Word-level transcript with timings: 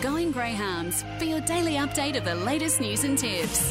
Going 0.00 0.32
Greyhounds 0.32 1.04
for 1.18 1.24
your 1.24 1.40
daily 1.42 1.74
update 1.74 2.16
of 2.16 2.24
the 2.24 2.34
latest 2.34 2.80
news 2.80 3.04
and 3.04 3.18
tips. 3.18 3.70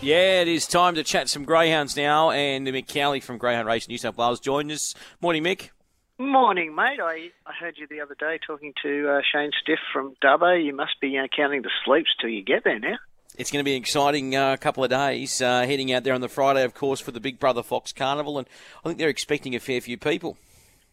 Yeah, 0.00 0.40
it 0.40 0.46
is 0.46 0.68
time 0.68 0.94
to 0.94 1.02
chat 1.02 1.28
some 1.28 1.44
greyhounds 1.44 1.96
now, 1.96 2.30
and 2.30 2.64
Mick 2.68 2.86
Cowley 2.86 3.18
from 3.18 3.38
Greyhound 3.38 3.66
Race 3.66 3.88
New 3.88 3.98
South 3.98 4.16
Wales 4.16 4.38
joined 4.38 4.70
us. 4.70 4.94
Morning, 5.20 5.42
Mick. 5.42 5.70
Morning, 6.16 6.76
mate. 6.76 7.00
I, 7.02 7.30
I 7.44 7.52
heard 7.58 7.74
you 7.76 7.88
the 7.88 8.00
other 8.02 8.14
day 8.14 8.38
talking 8.46 8.72
to 8.84 9.10
uh, 9.10 9.20
Shane 9.32 9.50
Stiff 9.60 9.80
from 9.92 10.14
Dubbo. 10.22 10.64
You 10.64 10.76
must 10.76 11.00
be 11.00 11.18
uh, 11.18 11.26
counting 11.36 11.62
the 11.62 11.70
sleeps 11.84 12.10
till 12.20 12.30
you 12.30 12.44
get 12.44 12.62
there 12.62 12.78
now. 12.78 12.98
It's 13.36 13.50
going 13.50 13.64
to 13.64 13.64
be 13.64 13.74
an 13.74 13.82
exciting 13.82 14.36
uh, 14.36 14.56
couple 14.58 14.84
of 14.84 14.90
days. 14.90 15.42
Uh, 15.42 15.62
heading 15.62 15.92
out 15.92 16.04
there 16.04 16.14
on 16.14 16.20
the 16.20 16.28
Friday, 16.28 16.62
of 16.62 16.74
course, 16.74 17.00
for 17.00 17.10
the 17.10 17.20
Big 17.20 17.40
Brother 17.40 17.64
Fox 17.64 17.92
Carnival, 17.92 18.38
and 18.38 18.46
I 18.84 18.88
think 18.88 18.98
they're 18.98 19.08
expecting 19.08 19.56
a 19.56 19.60
fair 19.60 19.80
few 19.80 19.98
people. 19.98 20.36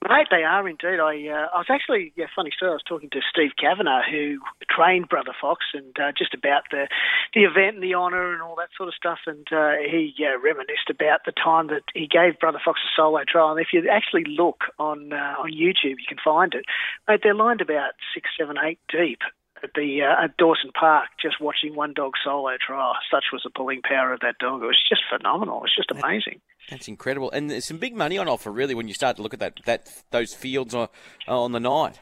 Mate, 0.06 0.28
they 0.30 0.44
are 0.44 0.68
indeed. 0.70 1.00
I 1.02 1.16
uh, 1.28 1.50
I 1.54 1.58
was 1.58 1.68
actually, 1.70 2.14
yeah, 2.16 2.28
funny 2.36 2.52
story. 2.56 2.70
I 2.70 2.74
was 2.76 2.84
talking 2.88 3.10
to 3.10 3.20
Steve 3.30 3.52
Kavanagh, 3.60 4.04
who 4.10 4.38
trained 4.70 5.10
Brother 5.10 5.34
Fox, 5.40 5.66
and 5.74 5.98
uh, 6.00 6.12
just 6.16 6.36
about 6.36 6.64
the 6.70 6.88
the 7.34 7.44
event 7.44 7.76
and 7.76 7.84
the 7.84 7.96
honour 7.96 8.32
and 8.32 8.42
all 8.42 8.56
that 8.56 8.70
sort 8.78 8.90
of 8.90 8.96
stuff. 8.96 9.20
And 9.26 9.48
uh, 9.52 9.82
he 9.82 10.14
uh, 10.22 10.40
reminisced 10.40 10.90
about 10.90 11.26
the 11.26 11.34
time 11.34 11.68
that 11.68 11.84
he 11.96 12.08
gave 12.08 12.40
Brother 12.40 12.62
Fox 12.64 12.80
a 12.86 12.90
solo 12.96 13.24
trial. 13.28 13.52
And 13.52 13.60
if 13.60 13.74
you 13.74 13.90
actually 13.90 14.26
look 14.26 14.66
on 14.78 15.14
uh, 15.14 15.42
on 15.42 15.52
YouTube, 15.52 15.98
you 15.98 16.08
can 16.08 16.22
find 16.24 16.54
it. 16.54 16.66
Mate, 17.08 17.22
they're 17.24 17.34
lined 17.34 17.62
about 17.62 17.98
six, 18.14 18.30
seven, 18.38 18.56
eight 18.64 18.80
deep 18.90 19.20
at 19.64 19.72
the 19.76 20.02
uh, 20.02 20.26
at 20.26 20.38
Dawson 20.38 20.72
Park, 20.78 21.10
just 21.22 21.42
watching 21.42 21.76
one 21.76 21.94
dog 21.94 22.14
solo 22.24 22.56
trial. 22.66 22.94
Such 23.12 23.26
was 23.32 23.44
the 23.44 23.50
pulling 23.50 23.82
power 23.82 24.14
of 24.14 24.20
that 24.22 24.38
dog. 24.40 24.64
It 24.64 24.68
was 24.68 24.84
just 24.88 25.02
phenomenal. 25.10 25.58
It 25.58 25.62
was 25.62 25.76
just 25.76 25.92
amazing. 25.92 26.42
That's 26.70 26.88
incredible, 26.88 27.32
and 27.32 27.50
there's 27.50 27.66
some 27.66 27.78
big 27.78 27.96
money 27.96 28.18
on 28.18 28.28
offer, 28.28 28.52
really, 28.52 28.76
when 28.76 28.88
you 28.88 28.94
start 28.94 29.16
to 29.18 29.22
look 29.22 29.34
at 29.34 29.40
that 29.40 29.60
that 29.66 30.04
those 30.12 30.34
fields 30.34 30.74
on, 30.74 30.88
on 31.28 31.52
the 31.52 31.60
night. 31.60 32.00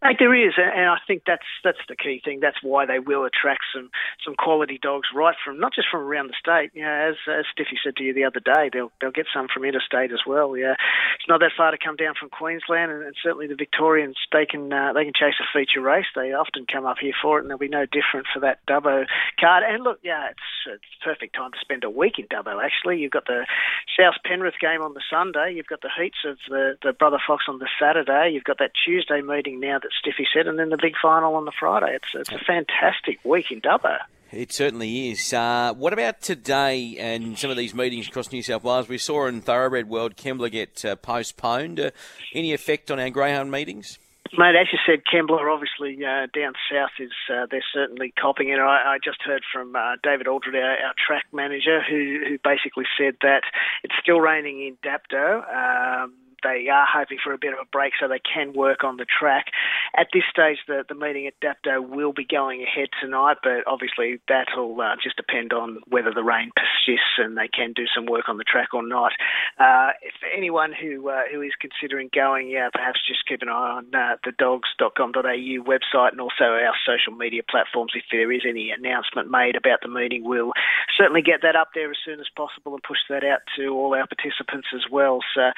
Mate, 0.00 0.16
there 0.20 0.34
is, 0.34 0.54
and 0.56 0.88
I 0.88 0.98
think 1.08 1.22
that's 1.26 1.42
that's 1.64 1.82
the 1.88 1.96
key 1.96 2.20
thing. 2.24 2.38
That's 2.38 2.62
why 2.62 2.86
they 2.86 3.00
will 3.00 3.24
attract 3.24 3.62
some 3.74 3.90
some 4.24 4.36
quality 4.36 4.78
dogs 4.80 5.08
right 5.12 5.34
from 5.44 5.58
not 5.58 5.74
just 5.74 5.88
from 5.90 6.02
around 6.02 6.28
the 6.28 6.38
state. 6.38 6.70
You 6.72 6.84
know, 6.84 7.10
as 7.10 7.16
as 7.26 7.46
Stiffy 7.50 7.76
said 7.82 7.96
to 7.96 8.04
you 8.04 8.14
the 8.14 8.22
other 8.22 8.38
day, 8.38 8.70
they'll 8.72 8.92
they'll 9.00 9.10
get 9.10 9.26
some 9.34 9.48
from 9.52 9.64
interstate 9.64 10.12
as 10.12 10.20
well. 10.24 10.56
Yeah, 10.56 10.74
not 11.28 11.40
that 11.40 11.52
far 11.56 11.70
to 11.70 11.78
come 11.78 11.96
down 11.96 12.14
from 12.18 12.30
Queensland, 12.30 12.90
and, 12.90 13.02
and 13.02 13.14
certainly 13.22 13.46
the 13.46 13.54
Victorians 13.54 14.16
they 14.32 14.46
can 14.46 14.72
uh, 14.72 14.92
they 14.94 15.04
can 15.04 15.12
chase 15.12 15.34
a 15.40 15.46
feature 15.52 15.80
race. 15.80 16.06
They 16.14 16.32
often 16.32 16.66
come 16.66 16.86
up 16.86 16.96
here 17.00 17.12
for 17.20 17.38
it, 17.38 17.42
and 17.42 17.50
they'll 17.50 17.58
be 17.58 17.68
no 17.68 17.86
different 17.86 18.26
for 18.32 18.40
that 18.40 18.64
Dubbo 18.66 19.06
card. 19.38 19.62
And 19.68 19.84
look, 19.84 20.00
yeah, 20.02 20.30
it's 20.30 20.48
it's 20.66 21.04
perfect 21.04 21.34
time 21.34 21.52
to 21.52 21.58
spend 21.60 21.84
a 21.84 21.90
week 21.90 22.18
in 22.18 22.26
Dubbo. 22.26 22.62
Actually, 22.62 22.98
you've 22.98 23.12
got 23.12 23.26
the 23.26 23.46
South 23.98 24.14
Penrith 24.24 24.58
game 24.60 24.82
on 24.82 24.94
the 24.94 25.02
Sunday. 25.10 25.52
You've 25.54 25.66
got 25.66 25.82
the 25.82 25.90
heats 25.96 26.24
of 26.24 26.38
the 26.48 26.78
the 26.82 26.92
Brother 26.92 27.18
Fox 27.24 27.44
on 27.48 27.58
the 27.58 27.68
Saturday. 27.78 28.30
You've 28.32 28.44
got 28.44 28.58
that 28.58 28.72
Tuesday 28.84 29.20
meeting 29.20 29.60
now 29.60 29.78
that 29.78 29.92
Stiffy 29.98 30.26
said, 30.32 30.46
and 30.46 30.58
then 30.58 30.70
the 30.70 30.78
big 30.80 30.94
final 31.00 31.34
on 31.34 31.44
the 31.44 31.52
Friday. 31.52 31.94
It's 31.94 32.14
it's 32.14 32.32
a 32.32 32.44
fantastic 32.44 33.18
week 33.24 33.50
in 33.50 33.60
Dubbo. 33.60 33.98
It 34.30 34.52
certainly 34.52 35.10
is. 35.10 35.32
Uh, 35.32 35.72
what 35.74 35.94
about 35.94 36.20
today 36.20 36.96
and 36.98 37.38
some 37.38 37.50
of 37.50 37.56
these 37.56 37.74
meetings 37.74 38.08
across 38.08 38.30
New 38.30 38.42
South 38.42 38.62
Wales? 38.62 38.86
We 38.86 38.98
saw 38.98 39.26
in 39.26 39.40
Thoroughbred 39.40 39.88
World 39.88 40.16
Kembla 40.16 40.52
get 40.52 40.84
uh, 40.84 40.96
postponed. 40.96 41.80
Uh, 41.80 41.90
any 42.34 42.52
effect 42.52 42.90
on 42.90 43.00
our 43.00 43.08
greyhound 43.08 43.50
meetings? 43.50 43.98
Mate, 44.36 44.54
as 44.60 44.66
you 44.70 44.78
said, 44.84 45.00
Kembla 45.10 45.40
obviously 45.50 46.04
uh, 46.04 46.26
down 46.34 46.52
south 46.70 46.90
is 47.00 47.12
uh, 47.32 47.46
they're 47.50 47.64
certainly 47.72 48.12
copping 48.20 48.50
it. 48.50 48.58
I, 48.58 48.96
I 48.96 48.98
just 49.02 49.22
heard 49.22 49.42
from 49.50 49.74
uh, 49.74 49.96
David 50.02 50.28
Aldred, 50.28 50.54
our, 50.54 50.72
our, 50.72 50.94
track 51.06 51.24
manager, 51.32 51.80
who, 51.88 52.20
who 52.28 52.38
basically 52.44 52.84
said 52.98 53.14
that 53.22 53.44
it's 53.82 53.94
still 54.02 54.20
raining 54.20 54.60
in 54.60 54.76
Dapto. 54.84 56.02
Um, 56.02 56.12
they 56.42 56.68
are 56.68 56.86
hoping 56.88 57.18
for 57.22 57.32
a 57.32 57.38
bit 57.38 57.52
of 57.52 57.58
a 57.60 57.68
break 57.70 57.92
so 57.98 58.08
they 58.08 58.20
can 58.20 58.52
work 58.52 58.84
on 58.84 58.96
the 58.96 59.06
track. 59.06 59.46
At 59.96 60.08
this 60.12 60.24
stage, 60.30 60.58
the, 60.66 60.84
the 60.88 60.94
meeting 60.94 61.26
at 61.26 61.40
Dapto 61.40 61.86
will 61.86 62.12
be 62.12 62.24
going 62.24 62.62
ahead 62.62 62.88
tonight, 63.00 63.38
but 63.42 63.66
obviously 63.66 64.20
that'll 64.28 64.80
uh, 64.80 64.96
just 65.02 65.16
depend 65.16 65.52
on 65.52 65.78
whether 65.88 66.12
the 66.14 66.22
rain 66.22 66.50
persists 66.54 67.18
and 67.18 67.36
they 67.36 67.48
can 67.48 67.72
do 67.72 67.84
some 67.94 68.06
work 68.06 68.28
on 68.28 68.38
the 68.38 68.44
track 68.44 68.74
or 68.74 68.86
not. 68.86 69.12
Uh, 69.58 69.90
if 70.02 70.14
anyone 70.36 70.72
who 70.72 71.08
uh, 71.08 71.22
who 71.32 71.42
is 71.42 71.52
considering 71.60 72.10
going, 72.14 72.48
yeah, 72.48 72.68
perhaps 72.72 73.00
just 73.06 73.26
keep 73.26 73.42
an 73.42 73.48
eye 73.48 73.82
on 73.82 73.86
uh, 73.94 74.16
thedogs.com.au 74.24 75.58
website 75.64 76.12
and 76.12 76.20
also 76.20 76.44
our 76.44 76.74
social 76.86 77.12
media 77.12 77.42
platforms. 77.48 77.92
If 77.94 78.04
there 78.10 78.30
is 78.32 78.42
any 78.48 78.70
announcement 78.70 79.30
made 79.30 79.56
about 79.56 79.80
the 79.82 79.88
meeting, 79.88 80.24
we'll 80.24 80.52
certainly 80.96 81.22
get 81.22 81.42
that 81.42 81.56
up 81.56 81.70
there 81.74 81.90
as 81.90 81.98
soon 82.04 82.20
as 82.20 82.26
possible 82.36 82.74
and 82.74 82.82
push 82.82 82.98
that 83.08 83.24
out 83.24 83.40
to 83.56 83.68
all 83.74 83.94
our 83.94 84.06
participants 84.06 84.68
as 84.74 84.82
well. 84.90 85.20
So, 85.34 85.50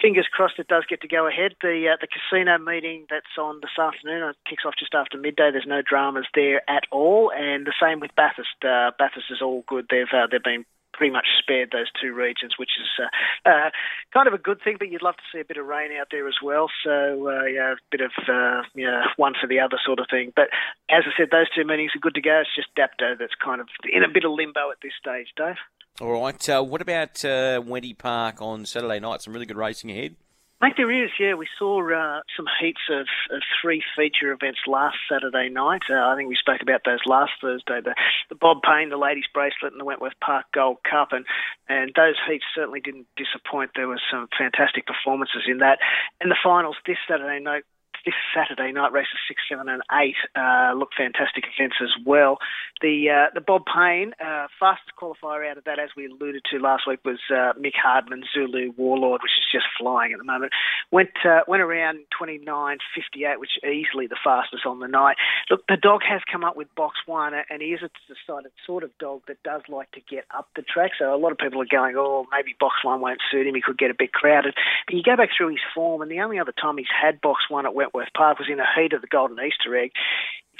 fingers 0.00 0.27
crossed 0.30 0.58
it 0.58 0.68
does 0.68 0.84
get 0.88 1.00
to 1.02 1.08
go 1.08 1.26
ahead. 1.26 1.54
The 1.60 1.92
uh, 1.92 1.96
the 2.00 2.08
Casino 2.08 2.58
meeting 2.58 3.06
that's 3.10 3.36
on 3.38 3.60
this 3.60 3.76
afternoon 3.78 4.28
it 4.28 4.36
kicks 4.48 4.64
off 4.66 4.74
just 4.78 4.94
after 4.94 5.18
midday. 5.18 5.50
There's 5.50 5.66
no 5.66 5.82
dramas 5.82 6.26
there 6.34 6.62
at 6.68 6.84
all, 6.90 7.30
and 7.34 7.66
the 7.66 7.74
same 7.80 8.00
with 8.00 8.14
Bathurst. 8.16 8.62
Uh, 8.62 8.92
Bathurst 8.98 9.30
is 9.30 9.42
all 9.42 9.64
good. 9.66 9.86
They've 9.90 10.12
uh, 10.12 10.26
they've 10.30 10.42
been 10.42 10.64
pretty 10.98 11.12
much 11.12 11.28
spared 11.38 11.70
those 11.70 11.86
two 11.94 12.12
regions, 12.12 12.58
which 12.58 12.74
is 12.80 12.90
uh, 12.98 13.48
uh, 13.48 13.70
kind 14.12 14.26
of 14.26 14.34
a 14.34 14.38
good 14.38 14.60
thing. 14.62 14.76
But 14.78 14.90
you'd 14.90 15.02
love 15.02 15.16
to 15.16 15.28
see 15.32 15.40
a 15.40 15.44
bit 15.44 15.56
of 15.56 15.66
rain 15.66 15.90
out 15.98 16.08
there 16.10 16.26
as 16.26 16.42
well. 16.42 16.68
So 16.82 17.28
uh, 17.28 17.44
yeah, 17.44 17.72
a 17.72 17.76
bit 17.90 18.00
of 18.00 18.12
uh, 18.28 18.62
yeah, 18.74 19.04
one 19.16 19.34
for 19.40 19.46
the 19.46 19.60
other 19.60 19.78
sort 19.84 20.00
of 20.00 20.06
thing. 20.10 20.32
But 20.34 20.48
as 20.90 21.04
I 21.06 21.12
said, 21.16 21.28
those 21.30 21.48
two 21.54 21.64
meetings 21.64 21.92
are 21.94 22.02
good 22.02 22.16
to 22.16 22.20
go. 22.20 22.42
It's 22.42 22.54
just 22.54 22.74
Dapto 22.74 23.16
that's 23.18 23.38
kind 23.38 23.60
of 23.60 23.68
in 23.90 24.02
a 24.02 24.12
bit 24.12 24.24
of 24.24 24.32
limbo 24.32 24.70
at 24.70 24.82
this 24.82 24.92
stage, 24.98 25.28
Dave. 25.36 25.56
All 26.00 26.12
right. 26.12 26.48
Uh, 26.48 26.62
what 26.62 26.80
about 26.80 27.24
uh, 27.24 27.60
Wenty 27.60 27.96
Park 27.96 28.40
on 28.40 28.64
Saturday 28.66 29.00
night? 29.00 29.22
Some 29.22 29.32
really 29.32 29.46
good 29.46 29.56
racing 29.56 29.90
ahead. 29.90 30.14
Mate, 30.60 30.74
there 30.76 30.90
is, 30.90 31.10
yeah. 31.20 31.34
We 31.34 31.46
saw 31.56 31.78
uh, 31.78 32.20
some 32.36 32.46
heats 32.60 32.80
of, 32.90 33.06
of, 33.30 33.42
three 33.62 33.80
feature 33.96 34.32
events 34.32 34.58
last 34.66 34.96
Saturday 35.08 35.48
night. 35.48 35.82
Uh, 35.88 35.94
I 35.94 36.16
think 36.16 36.28
we 36.28 36.34
spoke 36.34 36.62
about 36.62 36.80
those 36.84 36.98
last 37.06 37.30
Thursday. 37.40 37.80
The, 37.82 37.94
the 38.28 38.34
Bob 38.34 38.58
Payne, 38.62 38.90
the 38.90 38.96
ladies' 38.96 39.30
bracelet, 39.32 39.70
and 39.70 39.80
the 39.80 39.84
Wentworth 39.84 40.18
Park 40.20 40.46
Gold 40.52 40.78
Cup. 40.82 41.10
And, 41.12 41.26
and 41.68 41.92
those 41.94 42.16
heats 42.28 42.44
certainly 42.56 42.80
didn't 42.80 43.06
disappoint. 43.16 43.70
There 43.76 43.86
were 43.86 44.00
some 44.10 44.26
fantastic 44.36 44.86
performances 44.86 45.46
in 45.46 45.58
that. 45.58 45.78
And 46.20 46.28
the 46.28 46.38
finals 46.42 46.76
this 46.86 46.98
Saturday 47.08 47.38
night 47.42 47.62
this 48.04 48.14
Saturday 48.34 48.72
night, 48.72 48.92
races 48.92 49.18
six, 49.26 49.42
seven, 49.48 49.68
and 49.68 49.82
eight 49.92 50.16
uh, 50.36 50.72
look 50.76 50.90
fantastic 50.96 51.44
events 51.56 51.76
as 51.82 51.90
well. 52.04 52.38
The 52.80 53.10
uh, 53.10 53.34
the 53.34 53.40
Bob 53.40 53.62
Payne 53.66 54.14
uh, 54.24 54.46
fastest 54.58 54.92
qualifier 55.00 55.48
out 55.50 55.58
of 55.58 55.64
that, 55.64 55.78
as 55.78 55.90
we 55.96 56.06
alluded 56.06 56.42
to 56.50 56.58
last 56.58 56.84
week, 56.86 57.00
was 57.04 57.18
uh, 57.30 57.52
Mick 57.58 57.74
Hardman 57.74 58.24
Zulu 58.32 58.72
Warlord, 58.76 59.20
which 59.22 59.36
is 59.38 59.46
just 59.50 59.66
flying 59.78 60.12
at 60.12 60.18
the 60.18 60.24
moment. 60.24 60.52
Went 60.90 61.10
uh, 61.24 61.40
went 61.48 61.62
around 61.62 62.00
29.58, 62.20 63.38
which 63.38 63.50
is 63.62 63.68
easily 63.68 64.06
the 64.06 64.18
fastest 64.22 64.66
on 64.66 64.80
the 64.80 64.88
night. 64.88 65.16
Look, 65.50 65.66
the 65.68 65.76
dog 65.76 66.02
has 66.08 66.20
come 66.30 66.44
up 66.44 66.56
with 66.56 66.72
box 66.74 66.98
one, 67.06 67.32
and 67.34 67.62
he 67.62 67.68
is 67.68 67.80
a 67.82 67.90
decided 68.06 68.52
sort 68.66 68.84
of 68.84 68.96
dog 68.98 69.22
that 69.28 69.42
does 69.42 69.62
like 69.68 69.90
to 69.92 70.00
get 70.00 70.24
up 70.36 70.48
the 70.56 70.62
track. 70.62 70.92
So 70.98 71.14
a 71.14 71.18
lot 71.18 71.32
of 71.32 71.38
people 71.38 71.60
are 71.62 71.70
going, 71.70 71.96
oh, 71.96 72.26
maybe 72.30 72.54
box 72.58 72.76
one 72.84 73.00
won't 73.00 73.20
suit 73.30 73.46
him. 73.46 73.54
He 73.54 73.60
could 73.60 73.78
get 73.78 73.90
a 73.90 73.94
bit 73.98 74.12
crowded. 74.12 74.54
But 74.86 74.94
you 74.94 75.02
go 75.02 75.16
back 75.16 75.30
through 75.36 75.50
his 75.50 75.64
form, 75.74 76.02
and 76.02 76.10
the 76.10 76.20
only 76.20 76.38
other 76.38 76.52
time 76.52 76.78
he's 76.78 76.86
had 76.90 77.20
box 77.20 77.44
one 77.48 77.66
at 77.66 77.74
Wentworth 77.94 78.12
Park 78.14 78.38
was 78.38 78.48
in 78.50 78.58
the 78.58 78.66
heat 78.76 78.92
of 78.92 79.00
the 79.00 79.06
Golden 79.08 79.38
Easter 79.38 79.76
egg 79.76 79.92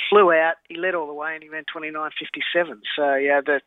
flew 0.08 0.32
out, 0.32 0.54
he 0.68 0.76
led 0.76 0.94
all 0.94 1.06
the 1.06 1.14
way, 1.14 1.34
and 1.34 1.42
he 1.42 1.48
ran 1.48 1.64
29.57. 1.64 2.10
So, 2.96 3.14
yeah, 3.14 3.40
that, 3.46 3.62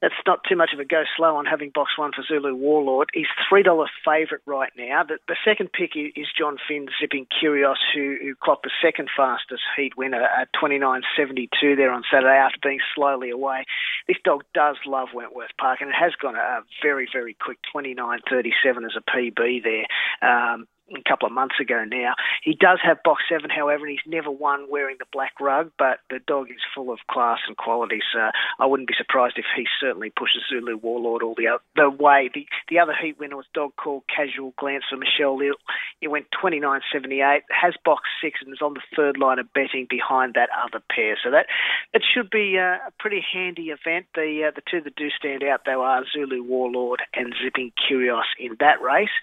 that's 0.00 0.14
not 0.26 0.40
too 0.48 0.56
much 0.56 0.70
of 0.72 0.80
a 0.80 0.84
go 0.84 1.02
slow 1.16 1.36
on 1.36 1.46
having 1.46 1.70
box 1.70 1.98
one 1.98 2.12
for 2.14 2.22
Zulu 2.22 2.54
Warlord. 2.54 3.10
He's 3.12 3.26
$3 3.50 3.64
favourite 4.04 4.42
right 4.46 4.72
now. 4.76 5.02
The, 5.06 5.18
the 5.28 5.36
second 5.44 5.70
pick 5.72 5.92
is 5.96 6.26
John 6.36 6.56
Finn 6.68 6.88
Zipping 7.00 7.26
Curios, 7.38 7.78
who, 7.94 8.16
who 8.20 8.34
clocked 8.34 8.64
the 8.64 8.70
second 8.82 9.08
fastest 9.16 9.62
heat 9.76 9.96
winner 9.96 10.22
at 10.22 10.48
29.72 10.60 11.76
there 11.76 11.92
on 11.92 12.02
Saturday 12.10 12.36
after 12.36 12.58
being 12.62 12.80
slowly 12.94 13.30
away. 13.30 13.64
This 14.06 14.18
dog 14.24 14.44
does 14.54 14.76
love 14.86 15.08
Wentworth 15.14 15.56
Park, 15.58 15.80
and 15.80 15.90
it 15.90 15.96
has 15.98 16.12
gone 16.20 16.36
a 16.36 16.60
very, 16.82 17.08
very 17.12 17.34
quick 17.34 17.58
29.37 17.74 18.86
as 18.86 18.96
a 18.96 19.10
PB 19.10 19.62
there. 19.62 19.86
Um, 20.28 20.66
a 20.96 21.08
couple 21.08 21.26
of 21.26 21.32
months 21.32 21.56
ago 21.60 21.84
now. 21.84 22.14
He 22.42 22.54
does 22.54 22.78
have 22.82 23.02
box 23.02 23.22
seven, 23.30 23.50
however, 23.50 23.86
and 23.86 23.90
he's 23.92 24.12
never 24.12 24.30
won 24.30 24.66
wearing 24.70 24.96
the 24.98 25.06
black 25.12 25.32
rug, 25.40 25.70
but 25.78 26.00
the 26.10 26.18
dog 26.26 26.50
is 26.50 26.60
full 26.74 26.92
of 26.92 26.98
class 27.10 27.38
and 27.46 27.56
quality, 27.56 28.00
so 28.12 28.30
I 28.58 28.66
wouldn't 28.66 28.88
be 28.88 28.94
surprised 28.96 29.38
if 29.38 29.44
he 29.56 29.66
certainly 29.80 30.10
pushes 30.10 30.42
Zulu 30.48 30.76
Warlord 30.76 31.22
all 31.22 31.34
the, 31.34 31.58
the 31.76 31.90
way. 31.90 32.30
The, 32.32 32.46
the 32.68 32.78
other 32.78 32.94
heat 33.00 33.18
winner 33.18 33.36
was 33.36 33.46
dog 33.54 33.72
called 33.76 34.04
Casual 34.14 34.54
Glance 34.58 34.84
for 34.88 34.96
Michelle 34.96 35.36
Lill. 35.36 35.56
He 36.02 36.08
went 36.08 36.26
29.78, 36.42 37.42
has 37.48 37.74
box 37.84 38.08
six, 38.20 38.40
and 38.44 38.52
is 38.52 38.60
on 38.60 38.74
the 38.74 38.80
third 38.96 39.16
line 39.16 39.38
of 39.38 39.52
betting 39.52 39.86
behind 39.88 40.34
that 40.34 40.48
other 40.58 40.82
pair. 40.90 41.16
So 41.22 41.30
that 41.30 41.46
it 41.94 42.02
should 42.02 42.28
be 42.28 42.56
a 42.56 42.80
pretty 42.98 43.24
handy 43.32 43.70
event. 43.70 44.06
The 44.16 44.48
uh, 44.48 44.50
the 44.52 44.62
two 44.68 44.80
that 44.80 44.96
do 44.96 45.10
stand 45.10 45.44
out, 45.44 45.60
though, 45.64 45.82
are 45.82 46.02
Zulu 46.12 46.42
Warlord 46.42 47.02
and 47.14 47.32
Zipping 47.40 47.70
Curios 47.86 48.26
in 48.36 48.56
that 48.58 48.82
race. 48.82 49.14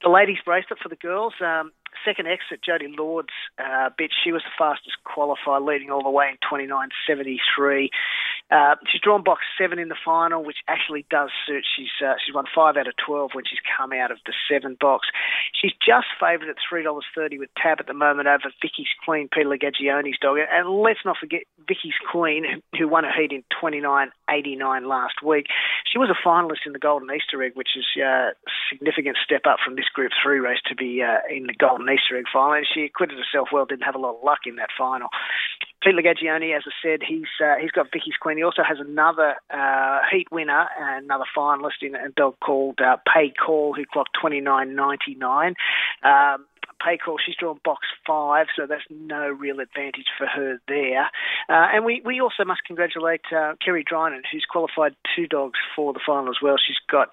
The 0.00 0.10
ladies' 0.10 0.38
bracelet 0.44 0.78
for 0.80 0.88
the 0.88 0.94
girls. 0.94 1.34
Um, 1.40 1.72
second 2.04 2.28
exit, 2.28 2.60
Jodie 2.62 2.96
Lord's 2.96 3.34
uh, 3.58 3.90
bit. 3.98 4.12
She 4.22 4.30
was 4.30 4.42
the 4.42 4.54
fastest 4.56 4.96
qualifier, 5.04 5.64
leading 5.64 5.90
all 5.90 6.02
the 6.04 6.10
way 6.10 6.30
in 6.30 6.38
29.73. 6.46 7.88
Uh, 8.52 8.76
she's 8.86 9.00
drawn 9.00 9.24
box 9.24 9.40
seven 9.56 9.78
in 9.78 9.88
the 9.88 9.96
final, 10.04 10.44
which 10.44 10.58
actually 10.68 11.06
does 11.08 11.30
suit. 11.46 11.64
She's 11.64 11.88
uh, 12.04 12.14
she's 12.20 12.34
won 12.34 12.44
five 12.54 12.76
out 12.76 12.86
of 12.86 12.92
twelve 13.00 13.30
when 13.32 13.44
she's 13.48 13.64
come 13.78 13.92
out 13.92 14.10
of 14.10 14.18
the 14.26 14.34
seven 14.50 14.76
box. 14.78 15.08
She's 15.58 15.72
just 15.80 16.08
favoured 16.20 16.50
at 16.50 16.56
three 16.68 16.82
dollars 16.82 17.06
thirty 17.14 17.38
with 17.38 17.48
Tab 17.56 17.80
at 17.80 17.86
the 17.86 17.94
moment 17.94 18.28
over 18.28 18.52
Vicky's 18.60 18.92
Queen, 19.04 19.28
Peter 19.32 19.48
Lagagioni's 19.48 20.18
dog. 20.20 20.36
And 20.36 20.68
let's 20.68 21.00
not 21.04 21.16
forget 21.16 21.42
Vicky's 21.66 21.96
Queen, 22.12 22.44
who 22.78 22.88
won 22.88 23.06
a 23.06 23.12
heat 23.16 23.32
in 23.32 23.42
twenty 23.48 23.80
nine 23.80 24.10
eighty 24.28 24.54
nine 24.54 24.86
last 24.86 25.22
week. 25.24 25.46
She 25.90 25.98
was 25.98 26.10
a 26.10 26.28
finalist 26.28 26.66
in 26.66 26.72
the 26.72 26.78
Golden 26.78 27.08
Easter 27.08 27.42
Egg, 27.42 27.52
which 27.54 27.72
is 27.76 27.86
uh, 27.96 28.36
a 28.36 28.52
significant 28.70 29.16
step 29.24 29.42
up 29.48 29.58
from 29.64 29.76
this 29.76 29.88
Group 29.94 30.12
Three 30.22 30.40
race 30.40 30.60
to 30.68 30.74
be 30.74 31.02
uh, 31.02 31.24
in 31.34 31.46
the 31.46 31.54
Golden 31.54 31.88
Easter 31.88 32.18
Egg 32.18 32.26
final. 32.32 32.52
And 32.52 32.66
she 32.68 32.82
acquitted 32.84 33.16
herself 33.16 33.48
well. 33.50 33.64
Didn't 33.64 33.88
have 33.88 33.94
a 33.94 33.98
lot 33.98 34.16
of 34.16 34.24
luck 34.24 34.44
in 34.44 34.56
that 34.56 34.70
final. 34.76 35.08
Pete 35.82 35.94
Lagagioni, 35.94 36.56
as 36.56 36.62
I 36.66 36.72
said, 36.82 37.00
he's 37.06 37.26
uh, 37.42 37.54
he's 37.60 37.72
got 37.72 37.92
Vicky's 37.92 38.16
Queen. 38.20 38.36
He 38.36 38.42
also 38.42 38.62
has 38.62 38.78
another 38.80 39.34
uh, 39.50 39.98
heat 40.10 40.28
winner, 40.30 40.68
and 40.78 41.04
another 41.04 41.24
finalist 41.36 41.82
in 41.82 41.94
a 41.94 42.10
dog 42.10 42.36
called 42.40 42.80
uh, 42.80 42.96
Pay 43.12 43.32
Call, 43.44 43.74
who 43.74 43.84
clocked 43.84 44.16
twenty 44.18 44.40
nine 44.40 44.74
ninety 44.74 45.14
nine. 45.14 45.54
Um, 46.02 46.46
pay 46.84 46.98
call. 46.98 47.18
She's 47.24 47.36
drawn 47.36 47.60
box 47.64 47.86
five, 48.06 48.46
so 48.56 48.66
that's 48.66 48.82
no 48.90 49.28
real 49.28 49.60
advantage 49.60 50.06
for 50.18 50.26
her 50.26 50.58
there. 50.68 51.04
Uh, 51.48 51.68
and 51.74 51.84
we, 51.84 52.02
we 52.04 52.20
also 52.20 52.44
must 52.44 52.64
congratulate 52.66 53.22
uh, 53.34 53.54
Kerry 53.64 53.84
Drynan, 53.84 54.22
who's 54.30 54.46
qualified 54.50 54.94
two 55.14 55.26
dogs 55.26 55.58
for 55.74 55.92
the 55.92 56.00
final 56.04 56.30
as 56.30 56.38
well. 56.42 56.56
She's 56.56 56.76
got 56.90 57.10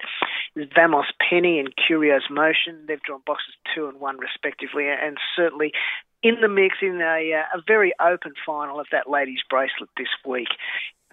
Vamos 0.74 1.06
Penny 1.28 1.58
and 1.58 1.72
Curios 1.76 2.24
Motion. 2.30 2.84
They've 2.86 3.02
drawn 3.02 3.22
boxes 3.26 3.54
two 3.74 3.88
and 3.88 4.00
one 4.00 4.18
respectively, 4.18 4.88
and 4.88 5.18
certainly 5.36 5.72
in 6.22 6.40
the 6.40 6.48
mix 6.48 6.76
in 6.82 7.00
a, 7.00 7.32
uh, 7.34 7.58
a 7.58 7.62
very 7.66 7.92
open 8.00 8.32
final 8.44 8.80
of 8.80 8.86
that 8.92 9.08
ladies' 9.08 9.40
bracelet 9.48 9.90
this 9.96 10.08
week. 10.24 10.48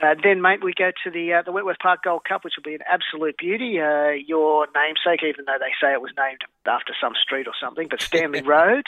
Uh, 0.02 0.14
then, 0.22 0.42
mate, 0.42 0.64
we 0.64 0.74
go 0.78 0.92
to 1.04 1.10
the 1.10 1.34
uh, 1.34 1.42
the 1.42 1.52
Wentworth 1.52 1.80
Park 1.82 2.04
Gold 2.04 2.22
Cup, 2.24 2.44
which 2.44 2.54
will 2.56 2.70
be 2.70 2.76
an 2.76 2.86
absolute 2.88 3.36
beauty. 3.38 3.80
Uh, 3.82 4.12
your 4.28 4.68
namesake, 4.76 5.24
even 5.24 5.46
though 5.46 5.58
they 5.60 5.74
say 5.82 5.92
it 5.92 6.02
was 6.02 6.12
named 6.16 6.42
after 6.68 6.94
some 7.02 7.14
street 7.20 7.48
or 7.48 7.54
something, 7.60 7.88
but 7.90 8.02
Stanley 8.02 8.42
Road, 8.46 8.86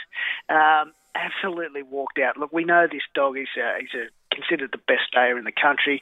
um, 0.50 0.94
absolutely 1.16 1.82
walked 1.82 2.20
out. 2.20 2.38
Look, 2.38 2.54
we 2.54 2.64
know 2.64 2.86
this 2.86 3.02
dog 3.16 3.38
is 3.40 3.48
uh, 3.58 3.80
he's 3.80 4.00
a 4.00 4.06
considered 4.40 4.72
the 4.72 4.84
best 4.88 5.08
stayer 5.08 5.38
in 5.38 5.46
the 5.46 5.52
country, 5.52 6.00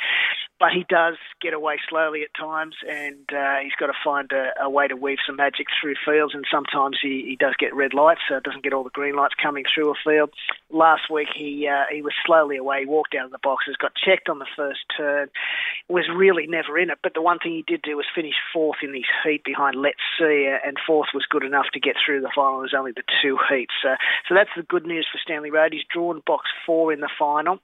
but 0.60 0.72
he 0.74 0.86
does 0.90 1.16
get 1.40 1.54
away 1.54 1.78
slowly 1.88 2.24
at 2.24 2.34
times, 2.34 2.76
and 2.90 3.30
uh, 3.30 3.62
he's 3.62 3.78
got 3.80 3.88
to 3.88 4.00
find 4.04 4.32
a, 4.32 4.50
a, 4.64 4.70
way 4.70 4.88
to 4.88 4.96
weave 4.96 5.20
some 5.26 5.36
magic 5.36 5.68
through 5.80 5.94
fields. 6.04 6.34
And 6.34 6.46
sometimes 6.52 6.98
he, 7.02 7.24
he 7.28 7.36
does 7.36 7.54
get 7.60 7.76
red 7.76 7.94
lights, 7.94 8.22
so 8.28 8.40
doesn't 8.40 8.64
get 8.64 8.74
all 8.74 8.84
the 8.84 8.90
green 8.90 9.16
lights 9.16 9.36
coming 9.42 9.66
through 9.70 9.92
a 9.92 9.96
field. 10.04 10.32
Last 10.72 11.12
week 11.12 11.28
he 11.36 11.68
uh, 11.68 11.86
he 11.94 12.02
was 12.02 12.14
slowly 12.26 12.58
away, 12.58 12.82
He 12.82 12.86
walked 12.86 13.14
out 13.14 13.26
of 13.26 13.32
the 13.32 13.44
boxes, 13.44 13.76
got 13.80 13.94
checked 13.94 14.30
on 14.30 14.40
the 14.40 14.50
first 14.56 14.80
turn, 14.98 15.30
was 15.90 16.10
really 16.14 16.48
never 16.48 16.78
in 16.78 16.90
it. 16.90 16.98
But 17.04 17.14
the 17.14 17.22
one 17.22 17.38
thing 17.38 17.54
he 17.54 17.64
did 17.68 17.84
do 17.84 17.98
was 17.98 18.06
finish 18.14 18.36
fourth 18.52 18.78
in 18.82 18.94
his 18.94 19.06
heat 19.24 19.44
behind 19.44 19.76
Let's 19.76 20.02
See, 20.18 20.50
uh, 20.50 20.68
and 20.68 20.78
fourth 20.88 21.10
was 21.14 21.28
good 21.30 21.44
enough 21.44 21.68
to 21.74 21.80
get 21.80 21.96
through 22.04 22.22
the 22.22 22.32
final. 22.34 22.60
It 22.60 22.74
was 22.74 22.78
only 22.78 22.94
the 22.94 23.04
two 23.22 23.38
heats, 23.50 23.74
so 23.84 23.94
so 24.28 24.34
that's 24.34 24.50
the 24.58 24.64
good 24.64 24.88
news 24.88 25.08
for 25.12 25.20
Stanley 25.20 25.52
Road. 25.52 25.74
He's 25.74 25.86
drawn 25.94 26.22
box 26.26 26.50
four 26.66 26.92
in 26.92 27.02
the 27.02 27.10
final 27.20 27.60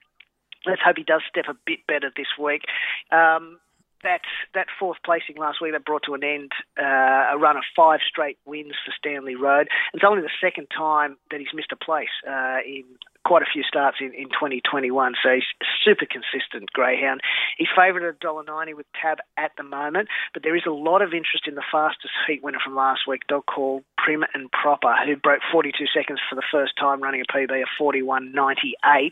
let's 0.66 0.82
hope 0.84 0.96
he 0.96 1.04
does 1.04 1.22
step 1.28 1.46
a 1.48 1.56
bit 1.66 1.86
better 1.86 2.10
this 2.16 2.38
week. 2.38 2.62
Um, 3.10 3.58
that 4.02 4.20
that 4.54 4.66
fourth 4.78 4.98
placing 5.04 5.36
last 5.36 5.60
week 5.60 5.72
that 5.72 5.84
brought 5.84 6.02
to 6.04 6.14
an 6.14 6.22
end 6.22 6.52
uh, 6.78 7.32
a 7.32 7.38
run 7.38 7.56
of 7.56 7.64
five 7.74 8.00
straight 8.06 8.38
wins 8.44 8.74
for 8.84 8.92
Stanley 8.96 9.34
Road. 9.34 9.68
It's 9.92 10.04
only 10.06 10.22
the 10.22 10.30
second 10.40 10.68
time 10.76 11.16
that 11.30 11.40
he's 11.40 11.54
missed 11.54 11.72
a 11.72 11.76
place 11.76 12.12
uh, 12.28 12.58
in 12.64 12.84
quite 13.24 13.42
a 13.42 13.50
few 13.50 13.62
starts 13.62 13.98
in, 14.00 14.12
in 14.14 14.28
2021, 14.28 15.14
so 15.22 15.34
he's 15.34 15.44
super 15.84 16.06
consistent 16.06 16.72
greyhound. 16.72 17.20
He's 17.58 17.68
favoured 17.76 18.04
at 18.04 18.20
$1.90 18.20 18.74
with 18.74 18.86
Tab 19.00 19.18
at 19.36 19.52
the 19.56 19.62
moment, 19.62 20.08
but 20.32 20.42
there 20.42 20.56
is 20.56 20.64
a 20.66 20.70
lot 20.70 21.02
of 21.02 21.12
interest 21.12 21.46
in 21.46 21.54
the 21.54 21.64
fastest 21.70 22.12
heat 22.26 22.42
winner 22.42 22.58
from 22.62 22.74
last 22.74 23.02
week, 23.08 23.26
dog 23.26 23.44
called 23.46 23.84
Prim 23.98 24.24
and 24.34 24.50
Proper, 24.52 24.94
who 25.06 25.16
broke 25.16 25.40
42 25.50 25.86
seconds 25.94 26.20
for 26.28 26.36
the 26.36 26.44
first 26.52 26.72
time, 26.78 27.02
running 27.02 27.22
a 27.22 27.32
PB 27.32 27.62
of 27.62 27.68
41.98, 27.80 29.10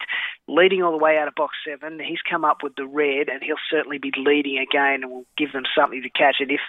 leading 0.49 0.83
all 0.83 0.93
the 0.93 1.03
way 1.03 1.19
out 1.19 1.29
of 1.29 1.35
box 1.35 1.57
seven. 1.67 1.99
He's 1.99 2.23
come 2.29 2.45
up 2.45 2.63
with 2.63 2.75
the 2.77 2.87
red, 2.87 3.29
and 3.29 3.43
he'll 3.43 3.57
certainly 3.71 3.99
be 3.99 4.13
leading 4.17 4.59
again, 4.59 5.03
and 5.03 5.11
will 5.11 5.27
give 5.37 5.53
them 5.53 5.65
something 5.75 6.03
to 6.03 6.11
catch. 6.11 6.37
And 6.41 6.51
if 6.51 6.61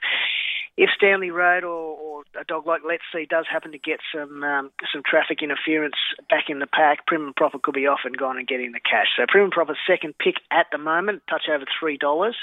if 0.76 0.90
Stanley 0.96 1.30
Road 1.30 1.64
or, 1.64 1.98
or, 1.98 2.24
a 2.40 2.44
dog 2.46 2.66
like 2.66 2.82
Let's 2.88 3.04
See 3.14 3.28
does 3.30 3.46
happen 3.52 3.74
to 3.74 3.78
get 3.78 4.00
some 4.14 4.44
um, 4.44 4.72
some 4.92 5.04
traffic 5.06 5.44
interference 5.44 5.96
back 6.30 6.46
in 6.50 6.58
the 6.58 6.66
pack, 6.66 7.06
Prim 7.06 7.26
and 7.26 7.36
Proper 7.36 7.60
could 7.60 7.76
be 7.76 7.86
off 7.86 8.00
and 8.06 8.18
gone 8.18 8.38
and 8.38 8.48
getting 8.48 8.72
the 8.72 8.80
cash. 8.80 9.08
So 9.16 9.26
Prim 9.28 9.44
and 9.44 9.52
Proper's 9.52 9.78
second 9.86 10.16
pick 10.18 10.36
at 10.50 10.66
the 10.72 10.80
moment, 10.80 11.22
touch 11.30 11.44
over 11.54 11.66
three 11.80 11.98
dollars. 11.98 12.36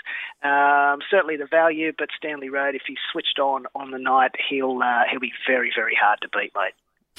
Um, 0.44 1.00
certainly 1.10 1.36
the 1.36 1.48
value, 1.50 1.92
but 1.96 2.08
Stanley 2.16 2.50
Road, 2.50 2.76
if 2.76 2.82
he's 2.86 3.02
switched 3.10 3.40
on 3.40 3.64
on 3.74 3.90
the 3.90 3.98
night, 3.98 4.32
he'll 4.48 4.78
uh, 4.80 5.02
he'll 5.10 5.20
be 5.20 5.32
very 5.48 5.72
very 5.74 5.96
hard 6.00 6.20
to 6.22 6.28
beat, 6.28 6.52
mate. 6.54 6.74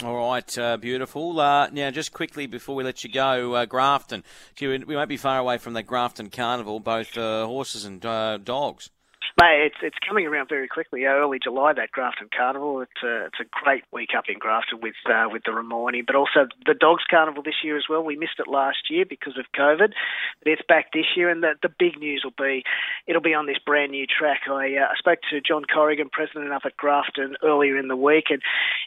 All 0.06 0.16
right, 0.16 0.58
uh, 0.58 0.78
beautiful. 0.78 1.40
Uh, 1.40 1.70
now, 1.72 1.92
just 1.92 2.14
quickly 2.14 2.48
before 2.48 2.76
we 2.76 2.84
let 2.84 3.04
you 3.04 3.12
go, 3.12 3.54
uh, 3.54 3.66
Grafton. 3.66 4.24
We 4.60 4.80
won't 4.80 5.10
be 5.10 5.18
far 5.18 5.38
away 5.38 5.58
from 5.58 5.74
the 5.74 5.84
Grafton 5.84 6.30
Carnival, 6.30 6.80
both 6.80 7.18
uh, 7.18 7.46
horses 7.46 7.84
and 7.84 8.04
uh, 8.06 8.38
dogs. 8.38 8.90
Mate, 9.40 9.72
it's 9.72 9.82
it's 9.82 9.98
coming 10.06 10.26
around 10.28 10.50
very 10.50 10.68
quickly. 10.68 11.06
Early 11.06 11.40
July, 11.42 11.74
that 11.74 11.92
Grafton 11.92 12.30
Carnival. 12.36 12.82
It's 12.82 13.04
a 13.04 13.26
it's 13.26 13.40
a 13.40 13.46
great 13.64 13.84
week 13.92 14.10
up 14.18 14.26
in 14.28 14.40
Grafton 14.40 14.82
with 14.82 14.96
uh, 15.08 15.28
with 15.32 15.44
the 15.46 15.52
Ramornie, 15.52 16.06
but 16.06 16.16
also 16.16 16.48
the 16.66 16.74
Dogs 16.74 17.04
Carnival 17.10 17.44
this 17.44 17.64
year 17.64 17.78
as 17.78 17.86
well. 17.90 18.04
We 18.04 18.18
missed 18.18 18.40
it 18.40 18.48
last 18.48 18.90
year 18.90 19.06
because 19.08 19.38
of 19.38 19.46
COVID, 19.56 19.94
but 20.44 20.52
it's 20.52 20.62
back 20.68 20.92
this 20.92 21.06
year. 21.16 21.30
And 21.30 21.44
the 21.44 21.54
the 21.62 21.70
big 21.70 21.98
news 22.00 22.24
will 22.24 22.36
be 22.38 22.64
it'll 23.08 23.22
be 23.22 23.34
on 23.34 23.46
this 23.46 23.60
brand 23.66 23.92
new 23.92 24.06
track. 24.06 24.42
I 24.50 24.76
uh, 24.76 24.92
I 24.92 24.96
spoke 24.98 25.20
to 25.30 25.40
John 25.40 25.64
Corrigan, 25.64 26.10
president 26.12 26.52
up 26.52 26.64
at 26.66 26.76
Grafton, 26.76 27.38
earlier 27.44 27.78
in 27.78 27.88
the 27.88 27.96
week, 27.96 28.26
and 28.30 28.42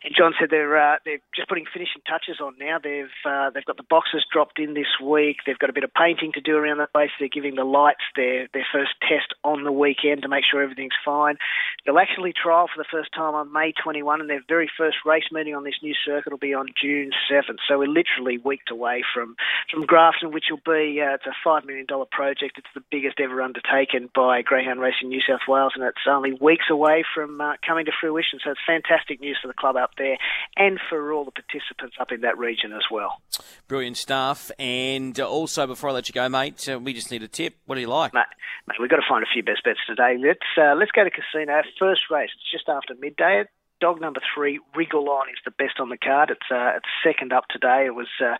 and 0.05 0.15
John 0.17 0.35
said 0.39 0.51
they're 0.51 0.77
uh, 0.77 0.97
they're 1.05 1.23
just 1.35 1.49
putting 1.49 1.65
finishing 1.73 2.03
touches 2.07 2.41
on 2.43 2.55
now. 2.59 2.79
They've 2.83 3.07
uh, 3.25 3.51
they've 3.51 3.65
got 3.65 3.77
the 3.77 3.89
boxes 3.89 4.27
dropped 4.31 4.59
in 4.59 4.75
this 4.75 5.01
week. 5.03 5.39
They've 5.47 5.59
got 5.59 5.71
a 5.71 5.75
bit 5.75 5.85
of 5.85 5.95
painting 5.95 6.33
to 6.33 6.41
do 6.41 6.57
around 6.57 6.79
the 6.79 6.89
place. 6.93 7.11
They're 7.19 7.29
giving 7.33 7.55
the 7.55 7.65
lights 7.65 8.05
their 8.15 8.49
their 8.53 8.67
first 8.73 8.93
test 9.01 9.33
on 9.43 9.65
the 9.65 9.73
weekend 9.73 10.24
to 10.25 10.29
make 10.29 10.45
sure 10.45 10.63
everything's 10.63 10.99
fine. 11.05 11.37
They'll 11.85 11.99
actually 11.99 12.33
trial 12.33 12.67
for 12.67 12.83
the 12.83 12.89
first 12.91 13.11
time 13.15 13.35
on 13.35 13.53
May 13.53 13.73
21, 13.73 14.21
and 14.21 14.29
their 14.29 14.43
very 14.49 14.71
first 14.77 14.99
race 15.05 15.25
meeting 15.31 15.55
on 15.55 15.65
this 15.65 15.79
new 15.83 15.95
circuit 16.05 16.33
will 16.33 16.39
be 16.39 16.55
on 16.55 16.69
June 16.81 17.11
7th. 17.31 17.59
So 17.69 17.79
we're 17.79 17.89
literally 17.89 18.39
weeks 18.39 18.71
away 18.71 19.03
from 19.15 19.37
from 19.71 19.87
Grafton, 19.87 20.33
which 20.33 20.47
will 20.51 20.65
be 20.65 21.01
uh, 21.01 21.15
it's 21.15 21.27
a 21.27 21.37
five 21.43 21.65
million 21.65 21.87
dollar 21.87 22.07
project. 22.11 22.59
It's 22.59 22.75
the 22.75 22.83
biggest 22.91 23.21
ever 23.21 23.41
undertaken 23.43 24.11
by 24.15 24.43
Greyhound 24.43 24.81
Racing 24.81 25.09
New 25.09 25.21
South 25.21 25.47
Wales, 25.49 25.73
and 25.75 25.85
it's 25.85 25.99
only 26.09 26.33
weeks 26.41 26.67
away 26.71 27.05
from 27.15 27.41
uh, 27.41 27.55
coming 27.67 27.85
to 27.87 27.93
fruition. 28.01 28.39
So 28.43 28.51
it's 28.51 28.61
fantastic 28.67 29.21
news 29.21 29.39
for 29.41 29.49
the 29.49 29.55
club 29.55 29.77
up 29.77 29.91
there 29.99 30.17
and 30.57 30.79
for 30.89 31.13
all 31.13 31.25
the 31.25 31.31
participants 31.31 31.97
up 32.01 32.13
in 32.13 32.23
that 32.23 32.39
region 32.39 32.73
as 32.73 32.85
well. 32.91 33.21
Brilliant 33.69 33.97
stuff. 33.97 34.51
And 34.59 35.19
also, 35.21 35.67
before 35.67 35.91
I 35.91 35.93
let 35.93 36.09
you 36.09 36.13
go, 36.13 36.29
mate, 36.29 36.69
uh, 36.69 36.79
we 36.79 36.93
just 36.93 37.11
need 37.11 37.23
a 37.23 37.29
tip. 37.29 37.57
What 37.67 37.77
do 37.77 37.81
you 37.81 37.89
like? 37.89 38.15
Mate, 38.15 38.25
mate 38.69 38.77
we've 38.81 38.91
got 38.91 38.97
to 38.97 39.09
find 39.09 39.23
a 39.23 39.27
few 39.33 39.43
best 39.43 39.65
bets 39.65 39.81
today. 39.87 40.14
Let's 40.19 40.47
uh, 40.59 40.75
let's 40.75 40.91
go 40.91 41.05
to 41.05 41.11
Casino. 41.11 41.63
First 41.79 42.03
race. 42.11 42.31
It's 42.35 42.51
just 42.51 42.69
after 42.69 42.95
midday. 42.95 43.45
Dog 43.81 44.01
number 44.01 44.21
three, 44.35 44.61
Wriggle 44.75 45.09
On, 45.11 45.29
is 45.29 45.43
the 45.45 45.51
best 45.51 45.81
on 45.81 45.89
the 45.89 45.99
card. 45.99 46.31
It's 46.31 46.49
uh, 46.51 46.77
it's 46.77 46.89
second 47.03 47.33
up 47.33 47.45
today. 47.51 47.85
It 47.87 47.95
was 47.95 48.07
uh, 48.23 48.37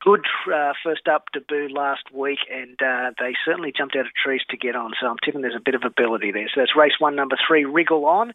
good 0.00 0.24
uh, 0.46 0.72
first 0.82 1.08
up 1.08 1.24
debut 1.32 1.68
last 1.68 2.04
week, 2.14 2.38
and 2.50 2.80
uh, 2.80 3.10
they 3.18 3.34
certainly 3.44 3.72
jumped 3.76 3.96
out 3.96 4.06
of 4.06 4.12
trees 4.14 4.42
to 4.50 4.56
get 4.56 4.76
on. 4.76 4.92
So 5.00 5.08
I'm 5.08 5.16
tipping 5.24 5.42
there's 5.42 5.56
a 5.56 5.62
bit 5.64 5.74
of 5.74 5.82
ability 5.84 6.30
there. 6.30 6.48
So 6.54 6.60
that's 6.60 6.76
race 6.76 6.94
one, 6.98 7.16
number 7.16 7.36
three, 7.46 7.64
Wriggle 7.64 8.06
On. 8.06 8.32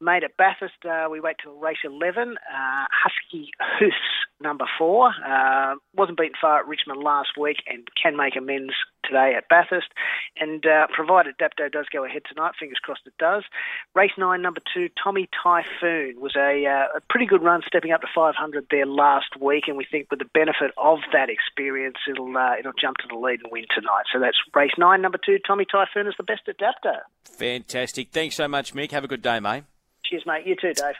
Made 0.00 0.24
at 0.24 0.36
Bathurst, 0.36 0.84
uh, 0.84 1.08
we 1.10 1.20
wait 1.20 1.36
till 1.42 1.54
race 1.54 1.78
11. 1.84 2.36
Uh, 2.36 2.84
Husky 2.90 3.50
Hoos, 3.78 3.94
number 4.40 4.66
four. 4.78 5.12
Uh, 5.26 5.76
wasn't 5.94 6.18
beaten 6.18 6.34
far 6.40 6.58
at 6.58 6.66
Richmond 6.66 7.02
last 7.02 7.38
week 7.40 7.58
and 7.66 7.86
can 8.00 8.16
make 8.16 8.36
amends 8.36 8.74
today 9.04 9.34
at 9.36 9.48
Bathurst. 9.48 9.88
And 10.36 10.64
uh, 10.66 10.88
provided 10.92 11.36
Dapto 11.38 11.70
does 11.70 11.86
go 11.92 12.04
ahead 12.04 12.22
tonight, 12.28 12.52
fingers 12.58 12.78
crossed 12.82 13.06
it 13.06 13.16
does. 13.18 13.44
Race 13.94 14.12
nine, 14.18 14.42
number 14.42 14.60
two, 14.74 14.88
Tommy 15.02 15.28
Typhoon 15.42 16.20
was 16.20 16.34
a, 16.36 16.66
uh, 16.66 16.98
a 16.98 17.00
pretty 17.08 17.26
good 17.26 17.42
run, 17.42 17.62
stepping 17.66 17.92
up 17.92 18.00
to 18.00 18.08
500 18.14 18.66
there 18.70 18.86
last 18.86 19.40
week. 19.40 19.64
And 19.68 19.76
we 19.76 19.86
think 19.88 20.08
with 20.10 20.18
the 20.18 20.28
benefit 20.34 20.72
of 20.76 20.98
that 21.12 21.30
experience, 21.30 21.98
it'll 22.10 22.36
uh, 22.36 22.58
it'll 22.58 22.72
jump 22.72 22.96
to 22.98 23.08
the 23.08 23.16
lead 23.16 23.40
and 23.42 23.52
win 23.52 23.66
tonight. 23.74 24.04
So 24.12 24.18
that's 24.18 24.38
race 24.54 24.74
nine, 24.76 25.02
number 25.02 25.18
two, 25.24 25.38
Tommy 25.46 25.64
Typhoon 25.64 26.06
is 26.06 26.14
the 26.16 26.24
best 26.24 26.42
at 26.48 26.58
Dapto. 26.58 26.98
Fantastic. 27.24 28.10
Thanks 28.10 28.36
so 28.36 28.48
much, 28.48 28.74
Mick. 28.74 28.90
Have 28.90 29.04
a 29.04 29.08
good 29.08 29.22
day, 29.22 29.40
mate. 29.40 29.64
Cheers, 30.04 30.24
mate. 30.26 30.46
You 30.46 30.56
too, 30.56 30.74
Dave. 30.74 30.94